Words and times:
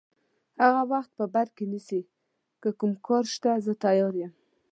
هغه 0.63 0.81
وخت 0.91 1.11
په 1.19 1.25
بر 1.33 1.47
کې 1.55 1.65
نیسي، 1.71 2.01
که 2.61 2.69
کوم 2.79 2.93
کار 3.05 3.23
شته 3.33 3.51
زه 3.65 3.73
تیار 3.83 4.13
یم. 4.21 4.33